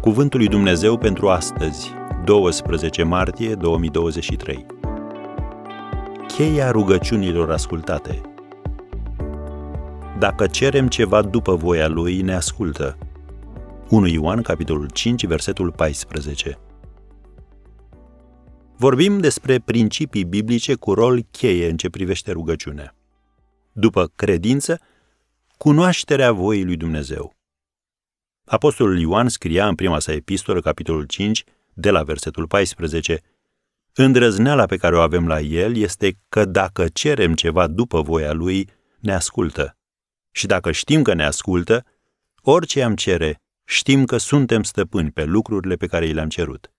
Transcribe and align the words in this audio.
Cuvântul 0.00 0.38
lui 0.38 0.48
Dumnezeu 0.48 0.98
pentru 0.98 1.28
astăzi, 1.28 1.90
12 2.24 3.02
martie 3.02 3.54
2023. 3.54 4.66
Cheia 6.26 6.70
rugăciunilor 6.70 7.50
ascultate. 7.50 8.20
Dacă 10.18 10.46
cerem 10.46 10.88
ceva 10.88 11.22
după 11.22 11.54
voia 11.54 11.88
lui, 11.88 12.20
ne 12.20 12.34
ascultă. 12.34 12.98
1 13.88 14.06
Ioan, 14.06 14.42
capitolul 14.42 14.90
5, 14.90 15.26
versetul 15.26 15.72
14. 15.72 16.58
Vorbim 18.76 19.18
despre 19.18 19.58
principii 19.58 20.24
biblice 20.24 20.74
cu 20.74 20.92
rol 20.92 21.24
cheie 21.30 21.70
în 21.70 21.76
ce 21.76 21.90
privește 21.90 22.32
rugăciunea. 22.32 22.94
După 23.72 24.12
credință, 24.16 24.80
cunoașterea 25.56 26.32
voii 26.32 26.64
lui 26.64 26.76
Dumnezeu. 26.76 27.38
Apostolul 28.50 28.98
Ioan 28.98 29.28
scria 29.28 29.68
în 29.68 29.74
prima 29.74 29.98
sa 29.98 30.12
epistolă, 30.12 30.60
capitolul 30.60 31.04
5, 31.04 31.44
de 31.72 31.90
la 31.90 32.02
versetul 32.02 32.46
14, 32.46 33.20
Îndrăzneala 33.94 34.66
pe 34.66 34.76
care 34.76 34.96
o 34.96 35.00
avem 35.00 35.26
la 35.26 35.40
el 35.40 35.76
este 35.76 36.18
că 36.28 36.44
dacă 36.44 36.88
cerem 36.88 37.34
ceva 37.34 37.66
după 37.66 38.02
voia 38.02 38.32
lui, 38.32 38.68
ne 38.98 39.12
ascultă. 39.12 39.76
Și 40.30 40.46
dacă 40.46 40.70
știm 40.70 41.02
că 41.02 41.14
ne 41.14 41.24
ascultă, 41.24 41.84
orice 42.42 42.82
am 42.82 42.94
cere, 42.94 43.40
știm 43.64 44.04
că 44.04 44.16
suntem 44.16 44.62
stăpâni 44.62 45.10
pe 45.10 45.24
lucrurile 45.24 45.76
pe 45.76 45.86
care 45.86 46.06
i 46.06 46.12
le-am 46.12 46.28
cerut. 46.28 46.72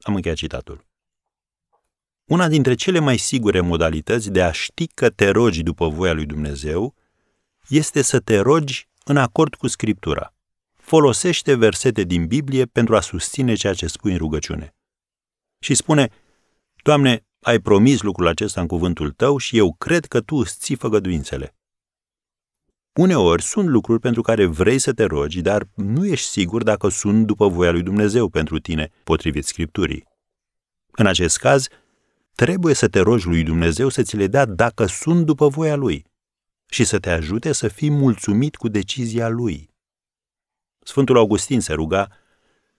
Am 0.00 0.14
încheiat 0.14 0.36
citatul. 0.36 0.86
Una 2.24 2.48
dintre 2.48 2.74
cele 2.74 2.98
mai 2.98 3.16
sigure 3.16 3.60
modalități 3.60 4.30
de 4.30 4.42
a 4.42 4.52
ști 4.52 4.86
că 4.86 5.10
te 5.10 5.30
rogi 5.30 5.62
după 5.62 5.88
voia 5.88 6.12
lui 6.12 6.26
Dumnezeu 6.26 6.94
este 7.68 8.02
să 8.02 8.20
te 8.20 8.38
rogi 8.38 8.88
în 9.04 9.16
acord 9.16 9.54
cu 9.54 9.66
Scriptura. 9.66 10.32
Folosește 10.88 11.54
versete 11.54 12.02
din 12.02 12.26
Biblie 12.26 12.64
pentru 12.64 12.96
a 12.96 13.00
susține 13.00 13.54
ceea 13.54 13.74
ce 13.74 13.86
spui 13.86 14.12
în 14.12 14.18
rugăciune. 14.18 14.74
Și 15.58 15.74
spune, 15.74 16.10
Doamne, 16.82 17.26
ai 17.40 17.58
promis 17.58 18.02
lucrul 18.02 18.26
acesta 18.26 18.60
în 18.60 18.66
cuvântul 18.66 19.10
tău 19.10 19.38
și 19.38 19.56
eu 19.56 19.74
cred 19.78 20.04
că 20.04 20.20
tu 20.20 20.36
îți 20.36 20.58
ții 20.58 20.76
făgăduințele. 20.76 21.56
Uneori 22.92 23.42
sunt 23.42 23.68
lucruri 23.68 24.00
pentru 24.00 24.22
care 24.22 24.46
vrei 24.46 24.78
să 24.78 24.92
te 24.92 25.04
rogi, 25.04 25.40
dar 25.40 25.68
nu 25.74 26.06
ești 26.06 26.26
sigur 26.26 26.62
dacă 26.62 26.88
sunt 26.88 27.26
după 27.26 27.48
voia 27.48 27.70
lui 27.70 27.82
Dumnezeu 27.82 28.28
pentru 28.28 28.58
tine, 28.58 28.90
potrivit 29.04 29.44
Scripturii. 29.44 30.04
În 30.90 31.06
acest 31.06 31.38
caz, 31.38 31.66
trebuie 32.34 32.74
să 32.74 32.88
te 32.88 33.00
rogi 33.00 33.26
lui 33.26 33.42
Dumnezeu 33.42 33.88
să 33.88 34.02
ți 34.02 34.16
le 34.16 34.26
dea 34.26 34.44
dacă 34.44 34.86
sunt 34.86 35.26
după 35.26 35.48
voia 35.48 35.74
lui 35.74 36.04
și 36.66 36.84
să 36.84 36.98
te 36.98 37.10
ajute 37.10 37.52
să 37.52 37.68
fii 37.68 37.90
mulțumit 37.90 38.56
cu 38.56 38.68
decizia 38.68 39.28
lui. 39.28 39.67
Sfântul 40.88 41.16
Augustin 41.16 41.60
se 41.60 41.72
ruga, 41.72 42.08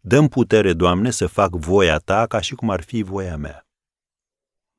Dăm 0.00 0.28
putere, 0.28 0.72
Doamne, 0.72 1.10
să 1.10 1.26
fac 1.26 1.50
voia 1.50 1.98
ta 1.98 2.26
ca 2.26 2.40
și 2.40 2.54
cum 2.54 2.70
ar 2.70 2.82
fi 2.82 3.02
voia 3.02 3.36
mea. 3.36 3.66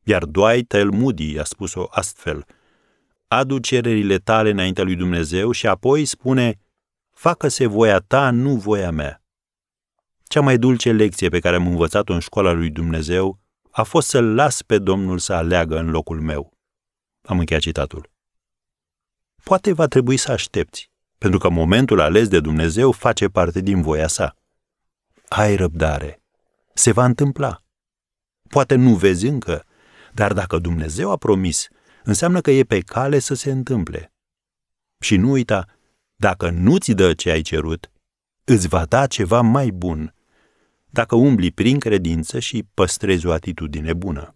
Iar 0.03 0.25
Dwight 0.25 0.73
L. 0.73 0.89
Moody 0.91 1.39
a 1.39 1.43
spus-o 1.43 1.87
astfel, 1.89 2.45
adu 3.27 3.59
cererile 3.59 4.17
tale 4.17 4.49
înaintea 4.49 4.83
lui 4.83 4.95
Dumnezeu 4.95 5.51
și 5.51 5.67
apoi 5.67 6.05
spune, 6.05 6.59
facă-se 7.11 7.65
voia 7.65 7.99
ta, 7.99 8.31
nu 8.31 8.55
voia 8.55 8.91
mea. 8.91 9.23
Cea 10.23 10.41
mai 10.41 10.57
dulce 10.57 10.91
lecție 10.91 11.29
pe 11.29 11.39
care 11.39 11.55
am 11.55 11.67
învățat-o 11.67 12.13
în 12.13 12.19
școala 12.19 12.51
lui 12.51 12.69
Dumnezeu 12.69 13.39
a 13.71 13.83
fost 13.83 14.07
să-L 14.07 14.35
las 14.35 14.61
pe 14.61 14.77
Domnul 14.77 15.19
să 15.19 15.33
aleagă 15.33 15.77
în 15.77 15.89
locul 15.89 16.21
meu. 16.21 16.53
Am 17.21 17.39
încheiat 17.39 17.61
citatul. 17.61 18.09
Poate 19.43 19.73
va 19.73 19.85
trebui 19.85 20.17
să 20.17 20.31
aștepți, 20.31 20.92
pentru 21.23 21.41
că 21.41 21.49
momentul 21.49 21.99
ales 21.99 22.27
de 22.27 22.39
Dumnezeu 22.39 22.91
face 22.91 23.27
parte 23.27 23.61
din 23.61 23.81
voia 23.81 24.07
sa. 24.07 24.37
Ai 25.27 25.55
răbdare. 25.55 26.21
Se 26.73 26.91
va 26.91 27.05
întâmpla. 27.05 27.63
Poate 28.49 28.75
nu 28.75 28.95
vezi 28.95 29.27
încă, 29.27 29.65
dar 30.13 30.33
dacă 30.33 30.57
Dumnezeu 30.57 31.11
a 31.11 31.17
promis, 31.17 31.67
înseamnă 32.03 32.41
că 32.41 32.51
e 32.51 32.63
pe 32.63 32.79
cale 32.79 33.19
să 33.19 33.33
se 33.33 33.51
întâmple. 33.51 34.13
Și 34.99 35.15
nu 35.15 35.31
uita, 35.31 35.65
dacă 36.15 36.49
nu 36.49 36.77
ți 36.77 36.93
dă 36.93 37.13
ce 37.13 37.29
ai 37.29 37.41
cerut, 37.41 37.91
îți 38.43 38.67
va 38.67 38.85
da 38.85 39.07
ceva 39.07 39.41
mai 39.41 39.71
bun, 39.71 40.15
dacă 40.89 41.15
umbli 41.15 41.51
prin 41.51 41.79
credință 41.79 42.39
și 42.39 42.67
păstrezi 42.73 43.25
o 43.25 43.31
atitudine 43.31 43.93
bună. 43.93 44.35